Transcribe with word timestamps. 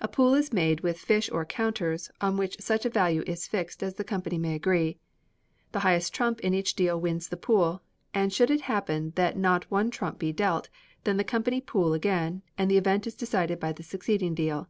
A 0.00 0.08
pool 0.08 0.34
is 0.34 0.52
made 0.52 0.80
with 0.80 0.98
fish 0.98 1.30
or 1.30 1.44
counters, 1.44 2.10
on 2.20 2.36
which 2.36 2.58
such 2.60 2.84
a 2.84 2.90
value 2.90 3.22
is 3.28 3.46
fixed 3.46 3.80
as 3.84 3.94
the 3.94 4.02
company 4.02 4.36
may 4.36 4.56
agree. 4.56 4.98
The 5.70 5.78
highest 5.86 6.12
trump 6.12 6.40
in 6.40 6.52
each 6.52 6.74
deal 6.74 7.00
wins 7.00 7.28
the 7.28 7.36
pool; 7.36 7.80
and 8.12 8.32
should 8.32 8.50
it 8.50 8.62
happen 8.62 9.12
that 9.14 9.36
not 9.36 9.70
one 9.70 9.92
trump 9.92 10.18
be 10.18 10.32
dealt, 10.32 10.68
then 11.04 11.16
the 11.16 11.22
company 11.22 11.60
pool 11.60 11.94
again, 11.94 12.42
and 12.58 12.68
the 12.68 12.76
event 12.76 13.06
is 13.06 13.14
decided 13.14 13.60
by 13.60 13.70
the 13.72 13.84
succeeding 13.84 14.34
deal. 14.34 14.66